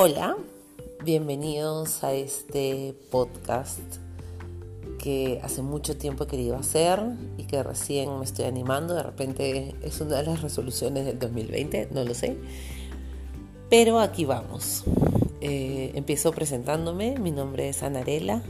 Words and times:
Hola, 0.00 0.36
bienvenidos 1.04 2.04
a 2.04 2.12
este 2.12 2.94
podcast 3.10 3.80
que 5.02 5.40
hace 5.42 5.60
mucho 5.60 5.96
tiempo 5.96 6.22
he 6.22 6.26
querido 6.28 6.54
hacer 6.54 7.02
y 7.36 7.46
que 7.46 7.60
recién 7.64 8.16
me 8.16 8.24
estoy 8.24 8.44
animando. 8.44 8.94
De 8.94 9.02
repente 9.02 9.74
es 9.82 10.00
una 10.00 10.18
de 10.18 10.22
las 10.22 10.40
resoluciones 10.40 11.04
del 11.04 11.18
2020, 11.18 11.88
no 11.90 12.04
lo 12.04 12.14
sé. 12.14 12.36
Pero 13.70 13.98
aquí 13.98 14.24
vamos. 14.24 14.84
Eh, 15.40 15.90
empiezo 15.96 16.30
presentándome, 16.30 17.18
mi 17.18 17.32
nombre 17.32 17.68
es 17.68 17.82
Anarela 17.82 18.44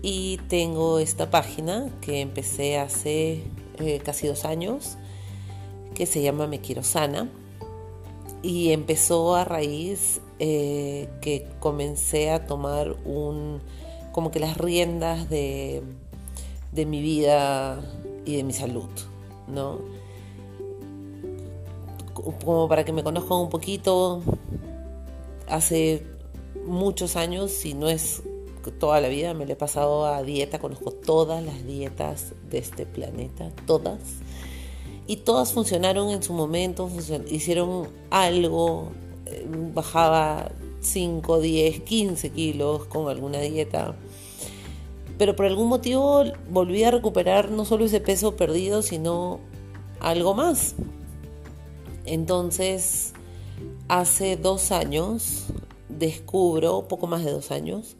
y 0.00 0.38
tengo 0.48 0.98
esta 0.98 1.28
página 1.28 1.90
que 2.00 2.22
empecé 2.22 2.78
hace 2.78 3.42
eh, 3.80 4.00
casi 4.02 4.28
dos 4.28 4.46
años 4.46 4.96
que 5.94 6.06
se 6.06 6.22
llama 6.22 6.46
Me 6.46 6.62
Quiero 6.62 6.82
Sana 6.82 7.28
y 8.42 8.70
empezó 8.72 9.34
a 9.34 9.44
raíz 9.44 10.22
eh, 10.38 11.08
que 11.20 11.46
comencé 11.60 12.30
a 12.30 12.46
tomar 12.46 12.96
un 13.04 13.60
como 14.12 14.30
que 14.30 14.38
las 14.38 14.56
riendas 14.56 15.28
de, 15.28 15.82
de 16.72 16.86
mi 16.86 17.00
vida 17.00 17.82
y 18.24 18.36
de 18.36 18.44
mi 18.44 18.52
salud, 18.52 18.88
¿no? 19.48 19.80
Como 22.14 22.68
para 22.68 22.84
que 22.84 22.92
me 22.92 23.02
conozcan 23.02 23.38
un 23.38 23.50
poquito, 23.50 24.22
hace 25.48 26.06
muchos 26.64 27.16
años, 27.16 27.50
si 27.50 27.74
no 27.74 27.88
es 27.88 28.22
toda 28.78 29.00
la 29.00 29.08
vida, 29.08 29.34
me 29.34 29.46
lo 29.46 29.52
he 29.52 29.56
pasado 29.56 30.06
a 30.06 30.22
dieta, 30.22 30.58
conozco 30.58 30.92
todas 30.92 31.42
las 31.42 31.66
dietas 31.66 32.34
de 32.50 32.58
este 32.58 32.86
planeta, 32.86 33.50
todas 33.66 33.98
y 35.06 35.16
todas 35.16 35.52
funcionaron 35.52 36.10
en 36.10 36.22
su 36.22 36.32
momento, 36.32 36.90
hicieron 37.28 37.88
algo, 38.10 38.90
bajaba 39.74 40.50
5, 40.80 41.40
10, 41.40 41.80
15 41.82 42.30
kilos 42.30 42.86
con 42.86 43.08
alguna 43.08 43.40
dieta. 43.40 43.94
Pero 45.18 45.36
por 45.36 45.46
algún 45.46 45.68
motivo 45.68 46.24
volví 46.50 46.84
a 46.84 46.90
recuperar 46.90 47.50
no 47.50 47.64
solo 47.64 47.84
ese 47.84 48.00
peso 48.00 48.36
perdido, 48.36 48.82
sino 48.82 49.40
algo 50.00 50.34
más. 50.34 50.74
Entonces, 52.04 53.12
hace 53.88 54.36
dos 54.36 54.72
años 54.72 55.44
descubro, 55.88 56.88
poco 56.88 57.06
más 57.06 57.24
de 57.24 57.30
dos 57.30 57.50
años, 57.50 57.96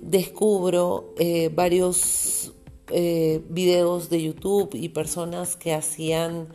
descubro 0.00 1.12
eh, 1.18 1.50
varios 1.54 2.52
eh, 2.90 3.42
videos 3.48 4.08
de 4.08 4.22
YouTube 4.22 4.70
y 4.72 4.90
personas 4.90 5.56
que 5.56 5.74
hacían 5.74 6.48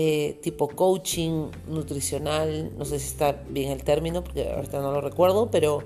eh, 0.00 0.38
tipo 0.42 0.68
coaching 0.68 1.50
nutricional, 1.66 2.70
no 2.78 2.84
sé 2.84 3.00
si 3.00 3.08
está 3.08 3.32
bien 3.48 3.72
el 3.72 3.82
término, 3.82 4.22
porque 4.22 4.48
ahorita 4.48 4.80
no 4.80 4.92
lo 4.92 5.00
recuerdo, 5.00 5.50
pero 5.50 5.82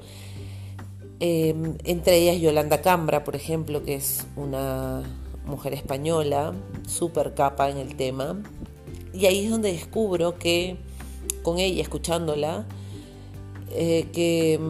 em, 1.18 1.78
entre 1.84 2.18
ellas 2.18 2.38
Yolanda 2.38 2.82
Cambra, 2.82 3.24
por 3.24 3.36
ejemplo, 3.36 3.82
que 3.82 3.94
es 3.94 4.26
una 4.36 5.02
mujer 5.46 5.72
española, 5.72 6.52
súper 6.86 7.32
capa 7.32 7.70
en 7.70 7.78
el 7.78 7.96
tema, 7.96 8.38
y 9.14 9.24
ahí 9.24 9.46
es 9.46 9.50
donde 9.50 9.72
descubro 9.72 10.38
que 10.38 10.76
con 11.42 11.58
ella, 11.58 11.80
escuchándola, 11.80 12.66
eh, 13.70 14.08
que 14.12 14.60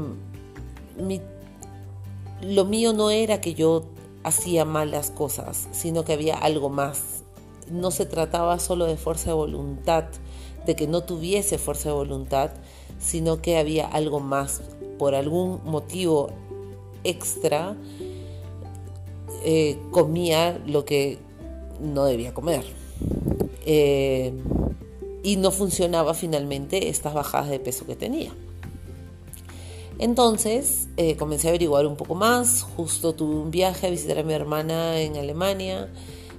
lo 2.42 2.64
mío 2.64 2.92
no 2.92 3.10
era 3.10 3.40
que 3.40 3.54
yo 3.54 3.86
hacía 4.22 4.64
malas 4.64 5.10
cosas, 5.10 5.68
sino 5.72 6.04
que 6.04 6.12
había 6.12 6.36
algo 6.36 6.70
más. 6.70 7.21
No 7.70 7.90
se 7.90 8.06
trataba 8.06 8.58
solo 8.58 8.86
de 8.86 8.96
fuerza 8.96 9.30
de 9.30 9.34
voluntad, 9.34 10.04
de 10.66 10.76
que 10.76 10.86
no 10.86 11.02
tuviese 11.02 11.58
fuerza 11.58 11.88
de 11.90 11.94
voluntad, 11.94 12.50
sino 12.98 13.42
que 13.42 13.58
había 13.58 13.86
algo 13.86 14.20
más. 14.20 14.62
Por 14.98 15.14
algún 15.14 15.60
motivo 15.64 16.30
extra, 17.04 17.76
eh, 19.44 19.78
comía 19.90 20.60
lo 20.66 20.84
que 20.84 21.18
no 21.80 22.04
debía 22.04 22.32
comer. 22.32 22.64
Eh, 23.66 24.32
y 25.22 25.36
no 25.36 25.50
funcionaba 25.50 26.14
finalmente 26.14 26.88
estas 26.88 27.14
bajadas 27.14 27.48
de 27.48 27.60
peso 27.60 27.86
que 27.86 27.96
tenía. 27.96 28.32
Entonces 29.98 30.88
eh, 30.96 31.16
comencé 31.16 31.48
a 31.48 31.50
averiguar 31.50 31.86
un 31.86 31.96
poco 31.96 32.14
más, 32.14 32.62
justo 32.76 33.14
tuve 33.14 33.36
un 33.36 33.50
viaje 33.50 33.86
a 33.86 33.90
visitar 33.90 34.18
a 34.18 34.22
mi 34.24 34.32
hermana 34.32 35.00
en 35.00 35.16
Alemania, 35.16 35.92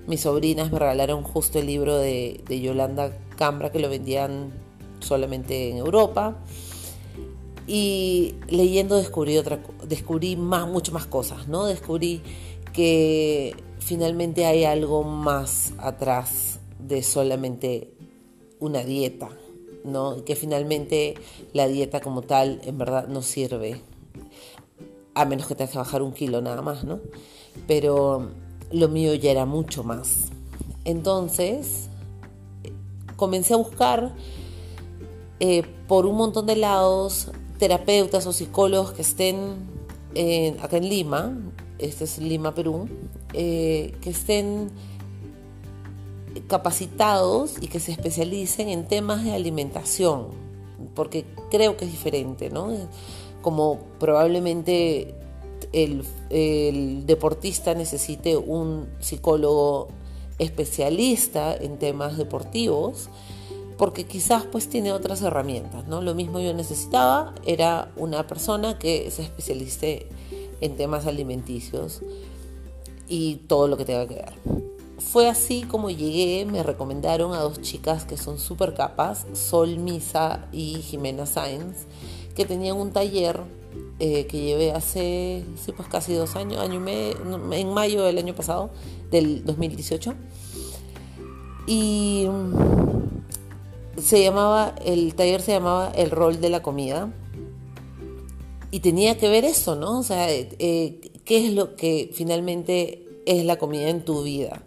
mis 0.07 0.21
sobrinas 0.21 0.71
me 0.71 0.79
regalaron 0.79 1.23
justo 1.23 1.59
el 1.59 1.67
libro 1.67 1.97
de, 1.97 2.43
Yolanda 2.49 3.17
Cambra 3.37 3.71
que 3.71 3.79
lo 3.79 3.89
vendían 3.89 4.53
solamente 4.99 5.69
en 5.69 5.77
Europa 5.77 6.37
y 7.67 8.35
leyendo 8.49 8.97
descubrí 8.97 9.37
otra 9.37 9.59
descubrí 9.87 10.35
más 10.35 10.67
mucho 10.67 10.91
más 10.91 11.05
cosas 11.05 11.47
no 11.47 11.65
descubrí 11.65 12.21
que 12.73 13.55
finalmente 13.79 14.45
hay 14.45 14.65
algo 14.65 15.03
más 15.03 15.73
atrás 15.77 16.59
de 16.79 17.03
solamente 17.03 17.93
una 18.59 18.83
dieta 18.83 19.29
¿no? 19.83 20.23
que 20.23 20.35
finalmente 20.35 21.15
la 21.53 21.67
dieta 21.67 21.99
como 22.01 22.21
tal 22.21 22.61
en 22.63 22.77
verdad 22.77 23.07
no 23.07 23.21
sirve, 23.21 23.81
a 25.13 25.25
menos 25.25 25.47
que 25.47 25.55
tengas 25.55 25.71
que 25.71 25.77
bajar 25.77 26.01
un 26.01 26.13
kilo 26.13 26.41
nada 26.41 26.61
más, 26.61 26.83
¿no? 26.83 26.99
Pero 27.67 28.31
lo 28.73 28.89
mío 28.89 29.13
ya 29.13 29.31
era 29.31 29.45
mucho 29.45 29.83
más. 29.83 30.25
Entonces, 30.83 31.87
comencé 33.15 33.53
a 33.53 33.57
buscar 33.57 34.13
eh, 35.39 35.63
por 35.87 36.05
un 36.05 36.17
montón 36.17 36.45
de 36.45 36.55
lados 36.55 37.31
terapeutas 37.59 38.27
o 38.27 38.33
psicólogos 38.33 38.91
que 38.91 39.03
estén 39.03 39.71
acá 40.61 40.77
en 40.77 40.89
Lima, 40.89 41.37
este 41.79 42.03
es 42.03 42.19
Lima, 42.19 42.53
Perú, 42.53 42.87
eh, 43.33 43.95
que 44.01 44.09
estén 44.09 44.71
capacitados 46.47 47.55
y 47.61 47.67
que 47.67 47.79
se 47.79 47.91
especialicen 47.91 48.69
en 48.69 48.87
temas 48.87 49.23
de 49.23 49.33
alimentación, 49.33 50.27
porque 50.95 51.25
creo 51.51 51.77
que 51.77 51.85
es 51.85 51.91
diferente, 51.91 52.49
¿no? 52.49 52.69
Como 53.41 53.79
probablemente 53.99 55.15
el, 55.71 57.05
deportista 57.05 57.73
necesite 57.73 58.37
un 58.37 58.87
psicólogo 58.99 59.87
especialista 60.39 61.55
en 61.55 61.77
temas 61.77 62.17
deportivos, 62.17 63.09
porque 63.77 64.05
quizás 64.05 64.45
pues 64.45 64.67
tiene 64.69 64.91
otras 64.91 65.21
herramientas, 65.21 65.87
¿no? 65.87 66.01
Lo 66.01 66.15
mismo 66.15 66.39
yo 66.39 66.53
necesitaba 66.53 67.33
era 67.45 67.91
una 67.95 68.27
persona 68.27 68.77
que 68.79 69.09
se 69.11 69.23
especialice 69.23 70.07
en 70.61 70.75
temas 70.75 71.05
alimenticios 71.05 72.01
y 73.07 73.35
todo 73.47 73.67
lo 73.67 73.77
que 73.77 73.85
tenga 73.85 74.07
que 74.07 74.15
ver 74.15 74.63
fue 75.03 75.27
así 75.27 75.63
como 75.63 75.89
llegué, 75.89 76.45
me 76.45 76.63
recomendaron 76.63 77.33
a 77.33 77.39
dos 77.39 77.61
chicas 77.61 78.05
que 78.05 78.17
son 78.17 78.39
súper 78.39 78.73
capas, 78.73 79.27
Sol 79.33 79.77
Misa 79.77 80.47
y 80.51 80.75
Jimena 80.81 81.25
Sainz, 81.25 81.85
que 82.35 82.45
tenían 82.45 82.77
un 82.77 82.91
taller 82.91 83.41
eh, 83.99 84.25
que 84.27 84.41
llevé 84.41 84.71
hace 84.71 85.45
pues 85.75 85.87
casi 85.87 86.13
dos 86.13 86.35
años, 86.35 86.59
año 86.59 86.75
y 86.75 86.79
medio, 86.79 87.53
en 87.53 87.73
mayo 87.73 88.03
del 88.03 88.17
año 88.17 88.35
pasado, 88.35 88.71
del 89.11 89.45
2018. 89.45 90.13
Y 91.67 92.27
mm, 92.29 94.01
se 94.01 94.23
llamaba, 94.23 94.75
el 94.83 95.15
taller 95.15 95.41
se 95.41 95.53
llamaba 95.53 95.91
El 95.95 96.11
rol 96.11 96.41
de 96.41 96.49
la 96.49 96.61
comida. 96.61 97.11
Y 98.71 98.79
tenía 98.79 99.17
que 99.17 99.29
ver 99.29 99.45
eso, 99.45 99.75
¿no? 99.75 99.99
O 99.99 100.03
sea, 100.03 100.31
eh, 100.31 101.11
¿qué 101.25 101.45
es 101.45 101.53
lo 101.53 101.75
que 101.75 102.09
finalmente 102.11 103.07
es 103.25 103.45
la 103.45 103.57
comida 103.57 103.89
en 103.89 104.03
tu 104.03 104.23
vida? 104.23 104.63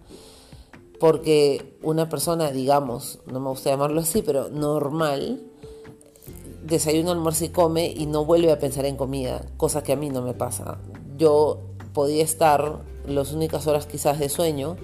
porque 0.99 1.77
una 1.83 2.09
persona, 2.09 2.51
digamos, 2.51 3.19
no 3.27 3.41
me 3.41 3.49
gusta 3.49 3.71
llamarlo 3.71 4.01
así, 4.01 4.23
pero 4.23 4.49
normal, 4.49 5.43
desayuna, 6.67 7.13
almuerza 7.13 7.45
y 7.45 7.49
come 7.51 7.87
y 7.87 8.07
no 8.07 8.25
vuelve 8.25 8.51
a 8.51 8.59
pensar 8.59 8.87
en 8.87 8.97
comida, 8.97 9.43
cosa 9.57 9.83
que 9.83 9.93
a 9.93 9.97
mí 9.97 10.11
no 10.11 10.23
me 10.23 10.35
pasa. 10.35 10.79
Yo 11.17 11.61
podía 11.93 12.25
estar 12.25 12.81
las 13.07 13.33
únicas 13.33 13.67
horas 13.67 13.87
quizás 13.87 14.19
de 14.19 14.29
sueño, 14.29 14.77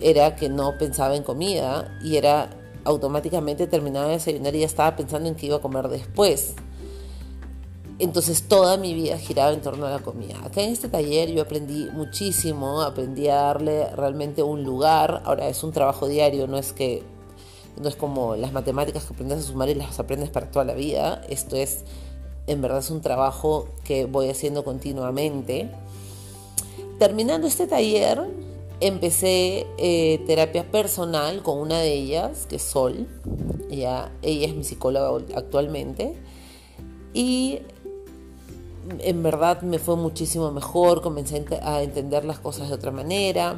era 0.00 0.34
que 0.34 0.48
no 0.48 0.76
pensaba 0.78 1.14
en 1.14 1.22
comida 1.22 1.96
y 2.02 2.16
era 2.16 2.50
automáticamente 2.84 3.68
terminaba 3.68 4.06
de 4.06 4.14
desayunar 4.14 4.54
y 4.56 4.60
ya 4.60 4.66
estaba 4.66 4.96
pensando 4.96 5.28
en 5.28 5.36
qué 5.36 5.46
iba 5.46 5.56
a 5.56 5.60
comer 5.60 5.88
después. 5.88 6.56
Entonces 8.00 8.48
toda 8.48 8.76
mi 8.78 8.94
vida 8.94 9.16
giraba 9.16 9.52
en 9.52 9.60
torno 9.60 9.86
a 9.86 9.90
la 9.90 10.00
comida. 10.00 10.34
Acá 10.44 10.62
en 10.62 10.70
este 10.70 10.88
taller 10.88 11.30
yo 11.30 11.42
aprendí 11.42 11.88
muchísimo, 11.92 12.82
aprendí 12.82 13.28
a 13.28 13.36
darle 13.36 13.86
realmente 13.94 14.42
un 14.42 14.64
lugar. 14.64 15.22
Ahora 15.24 15.46
es 15.46 15.62
un 15.62 15.70
trabajo 15.70 16.08
diario, 16.08 16.48
no 16.48 16.58
es 16.58 16.72
que 16.72 17.04
no 17.80 17.88
es 17.88 17.96
como 17.96 18.36
las 18.36 18.52
matemáticas 18.52 19.04
que 19.04 19.14
aprendes 19.14 19.38
a 19.38 19.42
sumar 19.42 19.68
y 19.68 19.74
las 19.74 19.98
aprendes 19.98 20.30
para 20.30 20.50
toda 20.50 20.64
la 20.64 20.74
vida. 20.74 21.22
Esto 21.28 21.56
es, 21.56 21.84
en 22.46 22.62
verdad, 22.62 22.78
es 22.78 22.90
un 22.90 23.00
trabajo 23.00 23.68
que 23.84 24.04
voy 24.04 24.28
haciendo 24.28 24.64
continuamente. 24.64 25.70
Terminando 26.98 27.46
este 27.46 27.66
taller, 27.66 28.22
empecé 28.80 29.66
eh, 29.78 30.22
terapia 30.26 30.70
personal 30.70 31.42
con 31.42 31.58
una 31.58 31.78
de 31.78 31.92
ellas, 31.92 32.46
que 32.46 32.56
es 32.56 32.62
Sol. 32.62 33.08
Ella, 33.70 34.12
ella 34.22 34.46
es 34.48 34.54
mi 34.54 34.64
psicóloga 34.64 35.24
actualmente 35.34 36.14
y 37.14 37.60
en 38.98 39.22
verdad 39.22 39.62
me 39.62 39.78
fue 39.78 39.96
muchísimo 39.96 40.50
mejor, 40.50 41.02
comencé 41.02 41.44
a 41.62 41.82
entender 41.82 42.24
las 42.24 42.38
cosas 42.38 42.68
de 42.68 42.74
otra 42.74 42.90
manera 42.90 43.56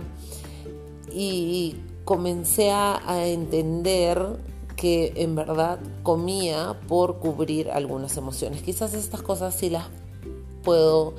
y 1.12 1.76
comencé 2.04 2.70
a 2.70 3.26
entender 3.26 4.38
que 4.76 5.12
en 5.16 5.34
verdad 5.34 5.78
comía 6.02 6.78
por 6.88 7.18
cubrir 7.18 7.70
algunas 7.70 8.16
emociones. 8.16 8.62
Quizás 8.62 8.94
estas 8.94 9.22
cosas 9.22 9.54
sí 9.54 9.70
las 9.70 9.86
puedo 10.62 11.14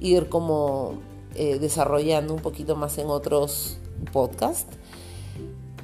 ir 0.00 0.28
como 0.28 0.94
eh, 1.34 1.58
desarrollando 1.58 2.34
un 2.34 2.40
poquito 2.40 2.76
más 2.76 2.98
en 2.98 3.08
otros 3.08 3.78
podcasts. 4.12 4.76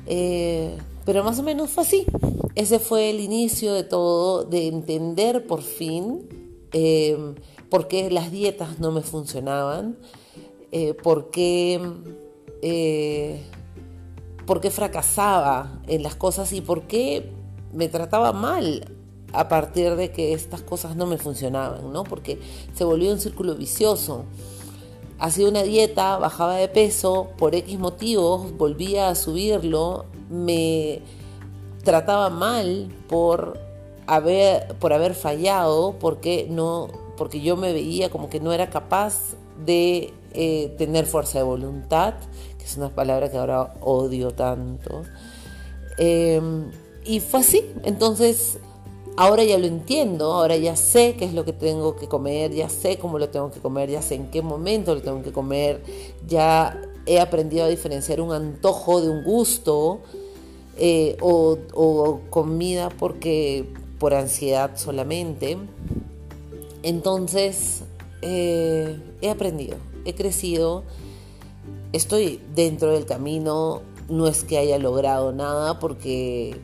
Eh, 0.07 0.77
pero 1.05 1.25
más 1.25 1.39
o 1.39 1.43
menos 1.43 1.71
fue 1.71 1.85
así. 1.85 2.07
Ese 2.55 2.79
fue 2.79 3.11
el 3.11 3.21
inicio 3.21 3.73
de 3.73 3.85
todo, 3.85 4.45
de 4.45 4.67
entender 4.69 5.47
por 5.47 5.63
fin 5.63 6.29
eh, 6.73 7.35
por 7.71 7.89
qué 7.89 8.11
las 8.11 8.31
dietas 8.31 8.79
no 8.79 8.91
me 8.91 9.01
funcionaban, 9.01 9.97
por 11.03 11.31
qué 11.31 11.81
por 14.47 14.61
qué 14.61 14.71
fracasaba 14.71 15.81
en 15.87 16.03
las 16.03 16.15
cosas 16.15 16.53
y 16.53 16.61
por 16.61 16.83
qué 16.83 17.33
me 17.73 17.89
trataba 17.89 18.33
mal 18.33 18.93
a 19.33 19.49
partir 19.49 19.97
de 19.97 20.13
que 20.13 20.35
estas 20.35 20.63
cosas 20.63 20.97
no 20.97 21.07
me 21.07 21.19
funcionaban, 21.19 21.93
¿no? 21.93 22.05
Porque 22.05 22.39
se 22.75 22.85
volvió 22.85 23.13
un 23.13 23.21
círculo 23.21 23.55
vicioso. 23.55 24.25
Hacía 25.19 25.49
una 25.49 25.63
dieta, 25.63 26.19
bajaba 26.19 26.57
de 26.57 26.69
peso, 26.69 27.31
por 27.39 27.55
X 27.55 27.79
motivos 27.79 28.57
volvía 28.57 29.09
a 29.09 29.15
subirlo, 29.15 30.07
me 30.29 31.01
trataba 31.85 32.29
mal 32.29 32.93
por 33.09 33.59
haber, 34.07 34.75
por 34.79 34.93
haber 34.93 35.15
fallado, 35.15 35.97
porque, 35.99 36.47
no, 36.51 36.89
porque 37.17 37.41
yo 37.41 37.57
me 37.57 37.73
veía 37.73 38.11
como 38.11 38.29
que 38.29 38.41
no 38.41 38.53
era 38.53 38.69
capaz 38.69 39.35
de 39.65 40.13
eh, 40.35 40.75
tener 40.79 41.07
fuerza 41.07 41.39
de 41.39 41.45
voluntad, 41.45 42.15
que 42.63 42.69
es 42.69 42.77
una 42.77 42.91
palabra 42.91 43.29
que 43.29 43.37
ahora 43.39 43.75
odio 43.81 44.31
tanto. 44.31 45.03
Em, 45.99 46.71
y 47.05 47.19
fue 47.19 47.41
así, 47.41 47.65
entonces 47.83 48.59
ahora 49.17 49.43
ya 49.43 49.59
lo 49.59 49.67
entiendo, 49.67 50.33
ahora 50.33 50.57
ya 50.57 50.77
sé 50.77 51.17
qué 51.19 51.25
es 51.25 51.35
lo 51.35 51.45
que 51.45 51.53
tengo 51.53 51.97
que 51.97 52.07
comer, 52.07 52.53
ya 52.53 52.69
sé 52.69 52.99
cómo 52.99 53.19
lo 53.19 53.29
tengo 53.31 53.51
que 53.51 53.59
comer, 53.59 53.91
ya 53.91 54.01
sé 54.01 54.15
en 54.15 54.31
qué 54.31 54.43
momento 54.43 54.95
lo 54.95 55.03
tengo 55.03 55.23
que 55.23 55.33
comer, 55.33 55.83
ya 56.29 56.81
he 57.05 57.19
aprendido 57.19 57.65
a 57.65 57.69
diferenciar 57.69 58.21
un 58.21 58.33
antojo 58.33 59.01
de 59.01 59.11
un 59.11 59.25
gusto 59.25 60.01
eh, 60.79 61.17
o, 61.21 62.21
comida 62.31 62.91
porque 62.91 63.67
por 63.99 64.15
ansiedad 64.15 64.71
solamente. 64.77 65.59
Entonces 66.85 67.83
eh, 68.23 68.97
he 69.21 69.31
aprendido, 69.31 69.79
he 70.05 70.15
crecido 70.15 70.85
estoy 71.93 72.41
dentro 72.55 72.93
del 72.93 73.07
camino, 73.07 73.83
no 74.09 74.27
es 74.27 74.45
que 74.45 74.59
haya 74.59 74.79
logrado 74.79 75.33
nada 75.33 75.79
porque, 75.79 76.57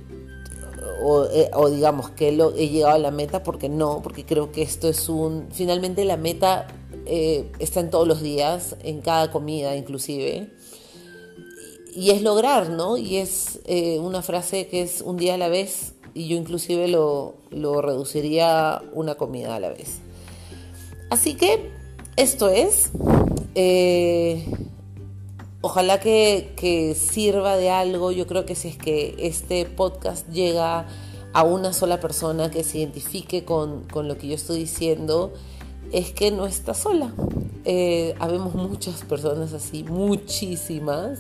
o, 1.03 1.25
eh, 1.25 1.51
digamos 1.71 2.11
que 2.11 2.29
he 2.29 2.69
llegado 2.69 2.95
a 2.95 2.99
la 2.99 3.11
meta 3.11 3.43
porque 3.43 3.69
no, 3.69 4.01
porque 4.03 4.25
creo 4.25 4.53
que 4.53 4.63
esto 4.63 4.89
es 4.89 5.09
un, 5.09 5.49
finalmente 5.53 6.05
la 6.05 6.17
meta 6.17 6.67
eh, 7.07 7.51
está 7.59 7.81
en 7.81 7.91
todos 7.91 8.07
los 8.07 8.21
días, 8.21 8.77
en 8.83 9.01
cada 9.01 9.31
comida 9.31 9.77
inclusive, 9.77 10.51
y 11.95 12.11
es 12.11 12.23
lograr, 12.23 12.71
¿no? 12.71 12.97
Y 12.97 13.17
es 13.17 13.61
eh, 13.65 13.99
una 13.99 14.23
frase 14.23 14.69
que 14.69 14.83
es 14.83 15.01
un 15.01 15.17
día 15.17 15.35
a 15.35 15.39
la 15.39 15.49
vez, 15.49 15.95
y 16.15 16.29
yo 16.29 16.37
inclusive 16.37 16.89
lo, 16.89 17.35
lo 17.51 17.81
reduciría 17.83 18.83
una 18.93 19.17
comida 19.17 19.57
a 19.57 19.61
la 19.61 19.71
vez. 19.71 19.99
Así 21.11 21.35
que 21.35 21.71
esto 22.17 22.49
es... 22.49 22.91
Ojalá 25.61 25.99
que, 25.99 26.97
sirva 26.99 27.57
de 27.57 27.71
algo. 27.71 28.13
Yo 28.13 28.27
creo 28.27 28.47
que 28.47 28.55
si 28.55 28.69
es 28.69 28.79
que 28.79 29.17
este 29.19 29.65
podcast 29.65 30.29
llega 30.29 30.87
a 31.33 31.43
una 31.43 31.73
sola 31.73 31.99
persona 31.99 32.51
que 32.51 32.63
se 32.63 32.79
identifique 32.79 33.45
con, 33.45 33.87
lo 33.93 34.17
que 34.17 34.29
yo 34.29 34.35
estoy 34.37 34.61
diciendo, 34.61 35.33
es 35.91 36.13
que 36.13 36.31
no 36.31 36.47
está 36.47 36.75
sola. 36.75 37.13
Eh, 37.65 38.15
habemos 38.21 38.55
muchas 38.55 39.03
personas 39.03 39.53
así, 39.53 39.83
muchísimas. 39.83 41.19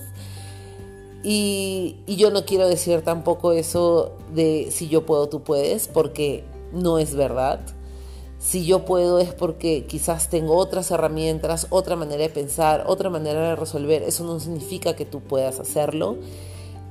Y, 1.24 1.96
y, 2.06 2.14
yo 2.14 2.30
no 2.30 2.44
quiero 2.44 2.68
decir 2.68 3.02
tampoco 3.02 3.50
eso 3.52 4.16
de 4.32 4.68
si 4.70 4.86
yo 4.88 5.04
puedo, 5.04 5.28
tú 5.28 5.42
puedes, 5.42 5.88
porque 5.88 6.44
no 6.72 7.00
es 7.00 7.16
verdad. 7.16 7.60
Si 8.38 8.64
yo 8.64 8.84
puedo 8.84 9.18
es 9.18 9.32
porque 9.34 9.84
quizás 9.86 10.30
tengo 10.30 10.56
otras 10.56 10.90
herramientas, 10.90 11.66
otra 11.70 11.96
manera 11.96 12.22
de 12.22 12.28
pensar, 12.28 12.84
otra 12.86 13.10
manera 13.10 13.40
de 13.48 13.56
resolver. 13.56 14.02
Eso 14.02 14.24
no 14.24 14.38
significa 14.38 14.94
que 14.94 15.04
tú 15.04 15.20
puedas 15.20 15.58
hacerlo, 15.58 16.16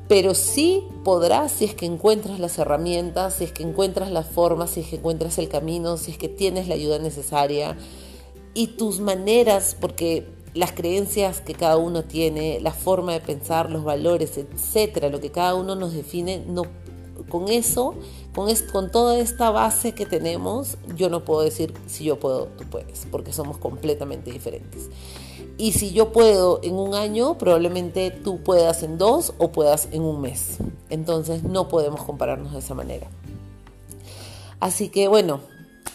pero 0.10 0.34
sí 0.34 0.84
podrás 1.06 1.54
si 1.54 1.66
es 1.66 1.74
que 1.74 1.86
encuentras 1.86 2.40
las 2.40 2.58
herramientas, 2.58 3.36
si 3.36 3.46
es 3.46 3.54
que 3.54 3.64
encuentras 3.64 4.12
las 4.12 4.28
formas, 4.28 4.72
si 4.72 4.82
es 4.82 4.88
que 4.88 4.98
encuentras 4.98 5.38
el 5.38 5.48
camino, 5.48 5.96
si 5.98 6.12
es 6.12 6.18
que 6.18 6.30
tienes 6.30 6.68
la 6.68 6.76
ayuda 6.76 7.00
necesaria 7.00 7.78
y 8.54 8.68
tus 8.68 9.00
maneras, 9.00 9.76
porque 9.80 10.28
las 10.54 10.72
creencias 10.72 11.42
que 11.42 11.54
cada 11.54 11.78
uno 11.78 12.04
tiene, 12.04 12.60
la 12.60 12.72
forma 12.72 13.14
de 13.14 13.20
pensar, 13.20 13.70
los 13.70 13.84
valores, 13.84 14.38
etcétera, 14.38 15.10
lo 15.10 15.20
que 15.20 15.32
cada 15.32 15.56
uno 15.56 15.76
nos 15.76 15.94
define, 15.94 16.44
no 16.46 16.64
con 17.30 17.50
eso, 17.50 17.96
con, 18.72 18.92
toda 18.92 19.18
esta 19.18 19.50
base 19.50 19.94
que 19.94 20.06
tenemos, 20.06 20.78
yo 20.96 21.10
no 21.10 21.26
puedo 21.26 21.42
decir 21.42 21.74
si 21.88 22.04
yo 22.04 22.20
puedo, 22.20 22.46
tú 22.58 22.66
puedes, 22.66 23.08
porque 23.10 23.34
somos 23.34 23.58
completamente 23.58 24.32
diferentes. 24.32 24.90
Y 25.58 25.72
si 25.72 25.92
yo 25.92 26.12
puedo 26.12 26.60
en 26.62 26.76
un 26.76 26.94
año, 26.94 27.40
probablemente 27.40 28.12
tú 28.12 28.44
puedas 28.44 28.84
en 28.84 29.00
dos 29.00 29.34
o 29.40 29.52
puedas 29.52 29.88
en 29.92 30.04
un 30.04 30.22
mes. 30.22 30.58
Entonces 30.90 31.44
no 31.44 31.68
podemos 31.68 32.04
compararnos 32.04 32.54
de 32.54 32.60
esa 32.60 32.76
manera. 32.76 33.08
Así 34.60 34.90
que 34.90 35.08
bueno, 35.08 35.40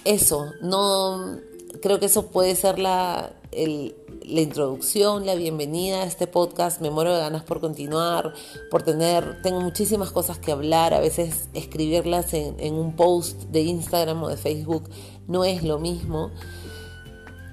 eso, 0.05 0.47
no 0.63 1.39
creo 1.81 2.01
que 2.01 2.07
eso 2.07 2.27
puede 2.27 2.57
ser 2.57 2.81
la, 2.81 3.33
la 3.53 4.41
introducción, 4.41 5.27
la 5.27 5.35
bienvenida 5.35 6.03
a 6.03 6.07
este 6.07 6.27
podcast. 6.27 6.81
Me 6.81 6.91
muero 6.91 7.13
de 7.13 7.21
ganas 7.21 7.43
por 7.43 7.61
continuar, 7.61 8.33
por 8.71 8.83
tener, 8.83 9.43
tengo 9.43 9.61
muchísimas 9.61 10.11
cosas 10.11 10.39
que 10.39 10.53
hablar. 10.53 10.95
A 10.95 11.01
veces 11.01 11.49
escribirlas 11.53 12.33
en, 12.33 12.75
un 12.75 12.97
post 12.97 13.43
de 13.51 13.61
Instagram 13.61 14.23
o 14.23 14.29
de 14.29 14.39
Facebook 14.39 14.89
no 15.29 15.45
es 15.45 15.63
lo 15.63 15.79
mismo. 15.79 16.31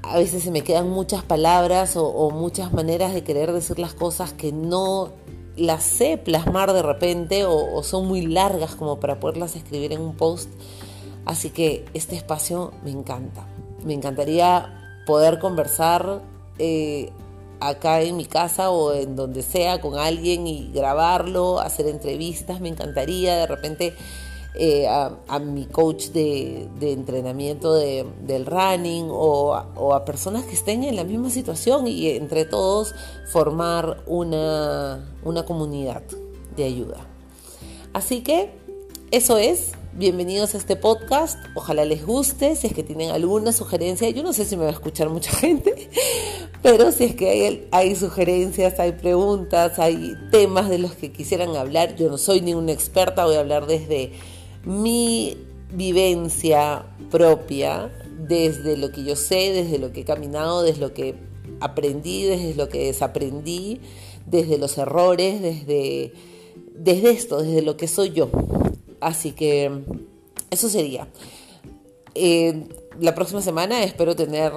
A 0.04 0.18
veces 0.18 0.44
se 0.44 0.52
me 0.52 0.62
quedan 0.62 0.90
muchas 0.90 1.24
palabras 1.24 1.96
o, 1.98 2.32
muchas 2.32 2.72
maneras 2.72 3.14
de 3.14 3.24
querer 3.24 3.52
decir 3.52 3.78
las 3.78 3.94
cosas 3.94 4.32
que 4.32 4.54
no 4.54 5.12
las 5.58 5.84
sé 5.84 6.18
plasmar 6.18 6.72
de 6.72 6.82
repente 6.82 7.44
o, 7.44 7.76
o 7.76 7.84
son 7.84 8.08
muy 8.08 8.26
largas 8.26 8.76
como 8.76 9.02
para 9.02 9.20
poderlas 9.20 9.58
escribir 9.58 9.92
en 9.92 10.00
un 10.00 10.16
post. 10.16 10.50
Así 11.26 11.50
que 11.50 11.86
este 11.94 12.16
espacio 12.16 12.72
me 12.86 12.92
encanta. 12.92 13.46
Me 13.84 13.94
encantaría 13.94 14.79
poder 15.10 15.40
conversar 15.40 16.22
eh, 16.60 17.10
acá 17.60 18.02
en 18.02 18.16
mi 18.16 18.26
casa 18.26 18.70
o 18.70 18.94
en 18.94 19.16
donde 19.16 19.42
sea 19.42 19.82
con 19.82 19.98
alguien 19.98 20.46
y 20.46 20.72
grabarlo, 20.72 21.60
hacer 21.60 21.88
entrevistas, 21.88 22.62
me 22.62 22.70
encantaría 22.70 23.36
de 23.36 23.48
repente 23.48 23.96
eh, 24.54 24.88
a, 24.88 25.40
mi 25.40 25.66
coach 25.66 26.10
de, 26.10 26.70
entrenamiento 26.80 27.74
del 27.74 28.46
running 28.46 29.08
o, 29.10 29.56
a 29.56 30.06
personas 30.06 30.44
que 30.44 30.54
estén 30.54 30.84
en 30.84 30.96
la 30.96 31.04
misma 31.04 31.32
situación 31.32 31.88
y 31.88 32.12
entre 32.12 32.46
todos 32.46 32.94
formar 33.32 34.04
una, 34.06 35.10
una 35.24 35.44
comunidad 35.44 36.04
de 36.56 36.66
ayuda. 36.66 36.98
Así 37.94 38.22
que 38.22 38.52
eso 39.10 39.40
es, 39.40 39.72
bienvenidos 40.00 40.56
a 40.56 40.60
este 40.60 40.78
podcast, 40.78 41.38
ojalá 41.56 41.84
les 41.84 42.06
guste, 42.06 42.56
si 42.56 42.68
es 42.68 42.74
que 42.74 42.84
tienen 42.84 43.12
alguna 43.12 43.52
sugerencia, 43.52 44.10
yo 44.10 44.24
no 44.24 44.32
sé 44.32 44.46
si 44.46 44.56
me 44.56 44.64
va 44.64 44.70
a 44.70 44.72
escuchar 44.72 45.10
mucha 45.10 45.32
gente, 45.36 45.90
pero 46.64 46.94
si 46.94 47.04
es 47.04 47.16
que 47.16 47.68
hay, 47.70 47.96
sugerencias, 47.98 48.80
hay 48.80 48.94
preguntas, 48.94 49.78
hay 49.78 50.14
temas 50.32 50.70
de 50.70 50.80
los 50.80 50.94
que 50.94 51.12
quisieran 51.12 51.54
hablar, 51.58 51.98
yo 51.98 52.10
no 52.10 52.18
soy 52.18 52.40
ninguna 52.40 52.72
experta, 52.72 53.26
voy 53.26 53.36
a 53.36 53.42
hablar 53.42 53.68
desde 53.68 54.14
mi 54.64 55.36
vivencia 55.74 56.86
propia, 57.12 57.92
desde 58.26 58.78
lo 58.78 58.94
que 58.94 59.04
yo 59.04 59.18
sé, 59.18 59.52
desde 59.52 59.80
lo 59.80 59.92
que 59.92 60.02
he 60.02 60.06
caminado, 60.06 60.64
desde 60.64 60.80
lo 60.80 60.94
que 60.94 61.16
aprendí, 61.60 62.24
desde 62.24 62.56
lo 62.56 62.70
que 62.70 62.86
desaprendí, 62.86 63.82
desde 64.26 64.60
los 64.60 64.78
errores, 64.78 65.42
desde, 65.42 66.14
desde 66.74 67.10
esto, 67.10 67.42
desde 67.42 67.64
lo 67.64 67.76
que 67.76 67.90
soy 67.90 68.12
yo. 68.12 68.30
Así 69.02 69.32
que 69.32 69.84
eso 70.50 70.70
sería. 70.70 71.08
Eh, 72.16 72.66
la 73.00 73.16
próxima 73.16 73.42
semana 73.42 73.84
espero 73.84 74.16
tener 74.16 74.52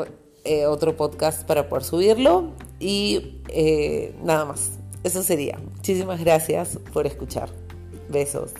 eh, 0.44 0.66
otro 0.66 0.96
podcast 0.96 1.46
para 1.46 1.68
poder 1.68 1.84
subirlo 1.84 2.50
y 2.80 3.40
eh, 3.48 4.14
nada 4.24 4.44
más. 4.44 4.72
Eso 5.04 5.22
sería. 5.22 5.58
Muchísimas 5.58 6.20
gracias 6.20 6.78
por 6.92 7.06
escuchar. 7.06 7.50
Besos. 8.08 8.52